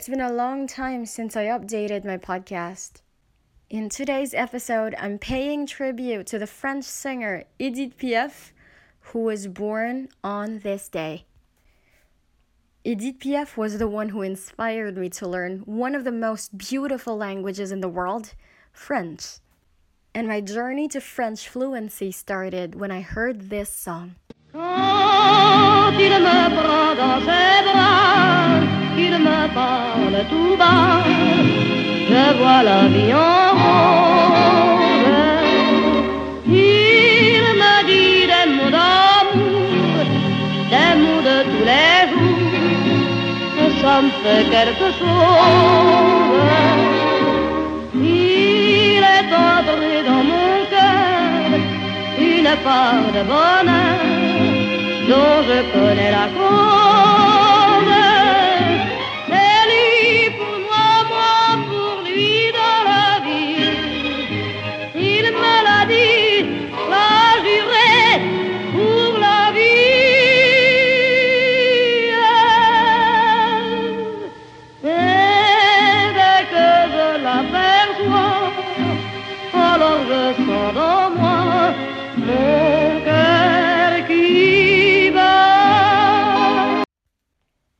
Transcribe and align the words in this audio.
It's 0.00 0.08
been 0.08 0.22
a 0.22 0.32
long 0.32 0.66
time 0.66 1.04
since 1.04 1.36
I 1.36 1.44
updated 1.44 2.06
my 2.06 2.16
podcast. 2.16 3.02
In 3.68 3.90
today's 3.90 4.32
episode, 4.32 4.94
I'm 4.98 5.18
paying 5.18 5.66
tribute 5.66 6.26
to 6.28 6.38
the 6.38 6.46
French 6.46 6.86
singer 6.86 7.44
Edith 7.58 7.98
Piaf, 7.98 8.52
who 9.00 9.18
was 9.18 9.46
born 9.46 10.08
on 10.24 10.60
this 10.60 10.88
day. 10.88 11.26
Edith 12.82 13.18
Piaf 13.18 13.58
was 13.58 13.76
the 13.76 13.88
one 13.88 14.08
who 14.08 14.22
inspired 14.22 14.96
me 14.96 15.10
to 15.10 15.28
learn 15.28 15.58
one 15.66 15.94
of 15.94 16.04
the 16.04 16.12
most 16.12 16.56
beautiful 16.56 17.14
languages 17.18 17.70
in 17.70 17.82
the 17.82 17.86
world, 17.86 18.32
French. 18.72 19.40
And 20.14 20.26
my 20.26 20.40
journey 20.40 20.88
to 20.88 21.02
French 21.02 21.46
fluency 21.46 22.10
started 22.10 22.74
when 22.74 22.90
I 22.90 23.02
heard 23.02 23.50
this 23.50 23.68
song. 23.68 24.14
Qu'il 29.00 29.18
me 29.18 29.40
parle 29.54 30.18
tout 30.28 30.56
bas, 30.58 31.02
je 32.10 32.24
vois 32.38 32.62
la 32.70 32.80
vie 32.92 33.14
en 33.14 33.46
rose. 33.60 35.10
Il 36.46 37.44
me 37.62 37.74
dit 37.88 38.22
des 38.32 38.46
mots 38.56 38.72
d'amour, 38.76 40.04
des 40.72 40.92
mots 41.02 41.22
de 41.28 41.36
tous 41.50 41.64
les 41.70 42.00
jours, 42.10 43.70
ça 43.80 43.94
me 44.04 44.10
fait 44.22 44.44
quelque 44.54 44.88
chose. 44.98 46.50
Il 47.94 49.02
est 49.16 49.30
entré 49.48 49.92
dans 50.08 50.24
mon 50.32 50.52
cœur 50.72 51.50
une 52.32 52.52
part 52.66 53.08
de 53.16 53.22
bonheur 53.32 54.00
dont 55.08 55.36
je 55.48 55.58
connais 55.72 56.12
la 56.18 56.26
cause. 56.36 57.09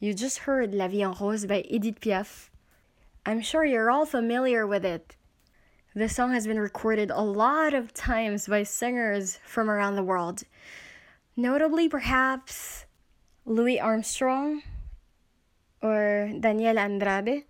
You 0.00 0.14
just 0.14 0.38
heard 0.38 0.72
La 0.72 0.88
Vie 0.88 1.02
en 1.02 1.12
Rose 1.20 1.44
by 1.44 1.66
Edith 1.68 2.00
Piaf. 2.00 2.48
I'm 3.26 3.42
sure 3.42 3.66
you're 3.66 3.90
all 3.90 4.06
familiar 4.06 4.66
with 4.66 4.86
it. 4.86 5.16
The 5.94 6.08
song 6.08 6.32
has 6.32 6.46
been 6.46 6.58
recorded 6.58 7.10
a 7.10 7.20
lot 7.20 7.74
of 7.74 7.92
times 7.92 8.48
by 8.48 8.62
singers 8.62 9.38
from 9.44 9.68
around 9.68 9.96
the 9.96 10.02
world, 10.02 10.44
notably 11.36 11.90
perhaps 11.90 12.86
Louis 13.44 13.78
Armstrong 13.78 14.62
or 15.82 16.30
Daniela 16.32 16.78
Andrade. 16.78 17.44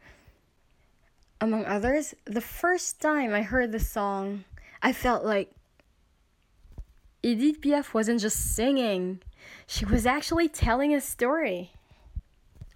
Among 1.40 1.64
others, 1.64 2.14
the 2.24 2.40
first 2.40 3.00
time 3.00 3.32
I 3.32 3.42
heard 3.42 3.70
the 3.70 3.78
song, 3.78 4.42
I 4.84 4.92
felt 4.92 5.24
like 5.24 5.50
Edith 7.22 7.62
Piaf 7.62 7.94
wasn't 7.94 8.20
just 8.20 8.54
singing, 8.54 9.22
she 9.66 9.86
was 9.86 10.04
actually 10.04 10.46
telling 10.46 10.94
a 10.94 11.00
story. 11.00 11.72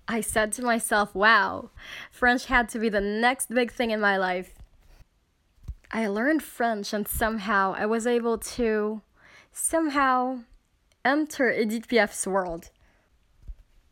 I 0.08 0.22
said 0.22 0.52
to 0.52 0.62
myself, 0.62 1.14
wow, 1.14 1.68
French 2.10 2.46
had 2.46 2.70
to 2.70 2.78
be 2.78 2.88
the 2.88 3.02
next 3.02 3.50
big 3.50 3.70
thing 3.70 3.90
in 3.90 4.00
my 4.00 4.16
life. 4.16 4.54
I 5.92 6.06
learned 6.06 6.42
French 6.42 6.94
and 6.94 7.06
somehow 7.06 7.74
I 7.76 7.84
was 7.84 8.06
able 8.06 8.38
to 8.56 9.02
somehow 9.52 10.44
enter 11.04 11.52
Edith 11.52 11.88
Piaf's 11.88 12.26
world. 12.26 12.70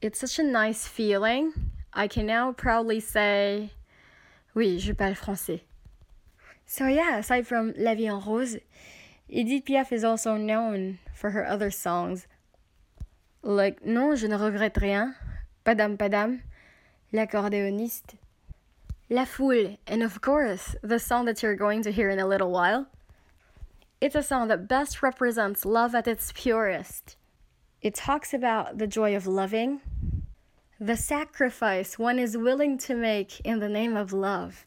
It's 0.01 0.21
such 0.21 0.39
a 0.39 0.43
nice 0.43 0.89
feeling. 0.89 1.53
I 1.93 2.09
can 2.09 2.25
now 2.25 2.53
proudly 2.53 3.01
say, 3.01 3.73
oui, 4.55 4.79
je 4.79 4.95
parle 4.95 5.15
français. 5.15 5.61
So 6.67 6.89
yeah, 6.89 7.19
aside 7.19 7.47
from 7.47 7.73
La 7.77 7.95
Vie 7.95 8.09
en 8.09 8.21
Rose, 8.21 8.59
Edith 9.29 9.65
Piaf 9.65 9.93
is 9.93 10.05
also 10.05 10.37
known 10.37 10.99
for 11.15 11.31
her 11.31 11.47
other 11.47 11.71
songs, 11.71 12.27
like 13.43 13.85
Non, 13.85 14.17
je 14.17 14.27
ne 14.27 14.37
regrette 14.37 14.81
rien, 14.81 15.15
Padam 15.65 15.97
Padam, 15.97 16.43
L'accordéoniste, 17.13 18.17
La 19.09 19.25
Foule, 19.25 19.79
and 19.87 20.03
of 20.03 20.21
course, 20.21 20.75
the 20.83 20.99
song 20.99 21.25
that 21.27 21.43
you're 21.43 21.55
going 21.55 21.83
to 21.83 21.93
hear 21.93 22.11
in 22.11 22.19
a 22.19 22.27
little 22.27 22.51
while. 22.51 22.87
It's 24.01 24.17
a 24.17 24.23
song 24.23 24.49
that 24.49 24.69
best 24.69 25.03
represents 25.03 25.65
love 25.65 25.95
at 25.95 26.09
its 26.09 26.33
purest. 26.33 27.17
It 27.81 27.95
talks 27.95 28.35
about 28.35 28.79
the 28.79 28.87
joy 28.87 29.15
of 29.15 29.27
loving, 29.27 29.81
the 30.79 30.97
sacrifice 30.97 31.99
one 31.99 32.19
is 32.19 32.37
willing 32.37 32.77
to 32.79 32.95
make 32.95 33.41
in 33.41 33.61
the 33.61 33.69
name 33.69 33.97
of 33.97 34.13
love, 34.13 34.67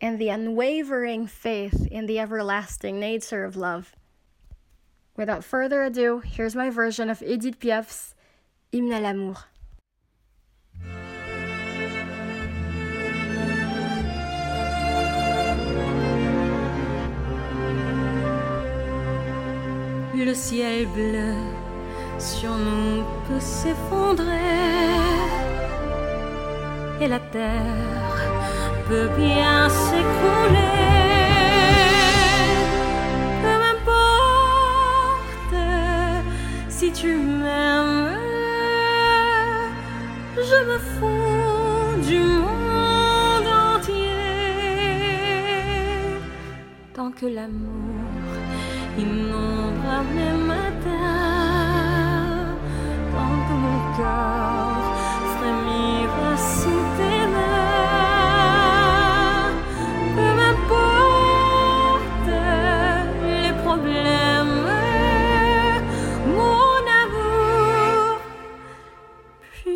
and 0.00 0.18
the 0.18 0.28
unwavering 0.28 1.26
faith 1.26 1.86
in 1.90 2.06
the 2.06 2.18
everlasting 2.18 3.00
nature 3.00 3.44
of 3.44 3.56
love. 3.56 3.94
Without 5.16 5.44
further 5.44 5.82
ado, 5.82 6.20
here's 6.20 6.54
my 6.54 6.68
version 6.68 7.08
of 7.08 7.22
Edith 7.22 7.58
Piaf's 7.58 8.14
Hymne 8.72 8.92
à 8.92 9.00
l'amour. 9.00 9.46
Le 20.26 20.34
ciel 20.34 20.86
bleu 20.86 21.34
sur 22.18 22.56
nous 22.56 23.04
peut 23.28 23.38
s'effondrer 23.38 24.24
et 27.00 27.06
la 27.06 27.20
terre 27.20 28.05
peut 28.88 29.08
bien 29.16 29.68
s'écrouler. 29.68 30.84
Peu 33.42 33.54
m'importe 33.62 35.56
si 36.68 36.88
tu 36.92 37.10
m'aimes, 37.16 38.16
je 40.36 40.58
me 40.68 40.78
fous 40.92 41.96
du 42.08 42.20
monde 42.20 43.48
entier 43.74 44.20
tant 46.94 47.10
que 47.10 47.26
l'amour 47.26 47.96
inondera 48.98 49.98
mes 50.14 50.34
matins, 50.50 51.35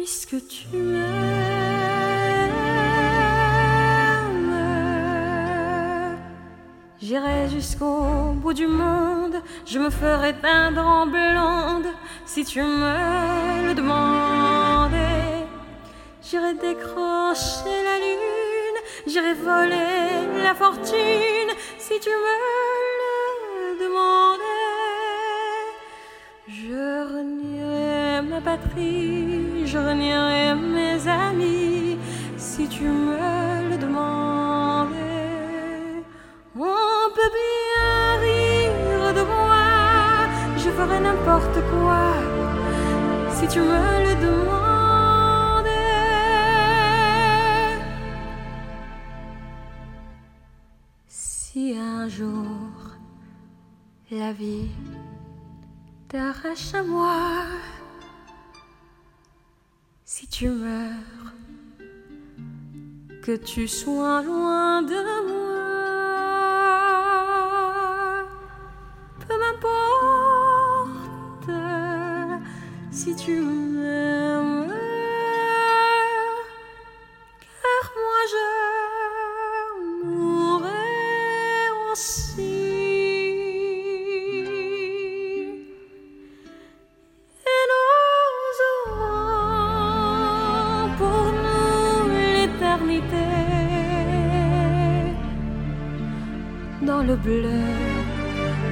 puisque 0.01 0.37
tu 0.49 0.79
m'aimes. 0.79 1.01
J'irai 7.03 7.51
jusqu'au 7.51 8.33
bout 8.43 8.55
du 8.55 8.67
monde, 8.67 9.37
je 9.67 9.79
me 9.79 9.91
ferai 9.91 10.33
teindre 10.41 10.87
en 10.87 11.07
blonde 11.07 11.93
si 12.25 12.47
tu 12.47 12.63
me 12.63 13.67
le 13.67 13.75
demandais. 13.75 15.45
J'irai 16.23 16.55
décrocher 16.55 17.77
la 17.89 17.97
lune, 18.05 18.81
j'irai 19.07 19.35
voler 19.35 20.43
la 20.43 20.55
fortune 20.55 21.53
si 21.79 22.01
tu 22.01 22.13
me 22.25 22.37
le 23.53 23.79
demandais. 23.85 24.47
Je 26.49 26.85
renierai 27.15 27.70
ma 28.45 28.57
patrie, 28.57 29.67
je 29.67 29.79
mes 30.55 31.09
amis 31.09 31.99
si 32.37 32.69
tu 32.69 32.85
me 32.85 33.71
le 33.71 33.77
demandais. 33.79 34.97
On 36.57 37.11
peut 37.17 37.33
bien 37.41 38.19
rire 38.21 39.15
de 39.15 39.23
moi, 39.23 39.67
je 40.57 40.71
ferai 40.71 41.01
n'importe 41.01 41.59
quoi 41.71 42.13
si 43.33 43.47
tu 43.49 43.61
me 43.61 44.05
le 44.07 44.15
demandais. 44.27 45.71
Si 51.09 51.75
un 51.77 52.09
jour 52.09 52.47
la 54.11 54.33
vie 54.33 54.71
t'arrache 56.09 56.75
à 56.75 56.83
moi, 56.83 57.45
si 60.13 60.27
tu 60.27 60.49
meurs 60.49 61.33
que 63.23 63.37
tu 63.37 63.69
sois 63.69 64.23
loin 64.23 64.83
de 64.83 65.01
moi. 65.29 65.55
Peu 69.21 69.35
m'importe 69.43 70.91
si 72.91 73.15
tu 73.15 73.41
m'aimes, 73.41 73.70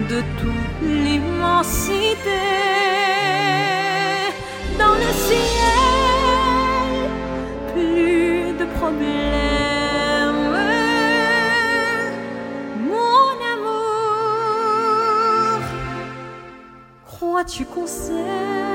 de 0.07 0.21
toute 0.41 0.81
l'immensité, 0.83 2.43
dans 4.79 4.95
le 4.95 5.11
ciel, 5.27 5.41
plus 7.73 8.53
de 8.59 8.65
problèmes. 8.79 10.57
Mon 12.89 13.31
amour, 13.55 14.79
crois-tu 17.07 17.65
qu'on 17.65 17.87
s'aime 17.87 18.68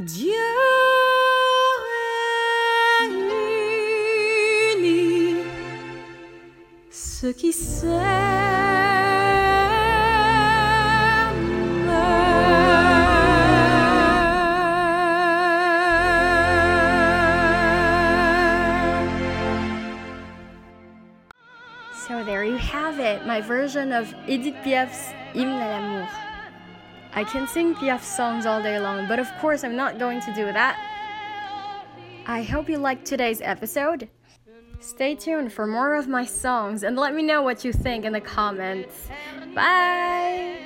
Qui. 0.00 0.32
So 21.92 22.24
there 22.24 22.44
you 22.44 22.56
have 22.56 22.98
it, 22.98 23.26
my 23.26 23.42
version 23.42 23.92
of 23.92 24.14
Edith 24.26 24.54
Piaf's 24.64 25.12
Hymne 25.34 25.60
à 25.60 25.68
l'amour. 25.68 26.29
I 27.20 27.24
can 27.24 27.46
sing 27.46 27.74
Piaf 27.74 28.00
songs 28.00 28.46
all 28.46 28.62
day 28.62 28.78
long, 28.80 29.06
but 29.06 29.18
of 29.18 29.30
course 29.42 29.62
I'm 29.62 29.76
not 29.76 29.98
going 29.98 30.22
to 30.22 30.32
do 30.32 30.46
that. 30.46 30.78
I 32.26 32.42
hope 32.42 32.66
you 32.66 32.78
liked 32.78 33.04
today's 33.04 33.42
episode. 33.42 34.08
Stay 34.80 35.16
tuned 35.16 35.52
for 35.52 35.66
more 35.66 35.96
of 35.96 36.08
my 36.08 36.24
songs 36.24 36.82
and 36.82 36.96
let 36.96 37.14
me 37.14 37.22
know 37.22 37.42
what 37.42 37.62
you 37.62 37.74
think 37.74 38.06
in 38.06 38.14
the 38.14 38.22
comments. 38.22 39.10
Bye! 39.54 40.59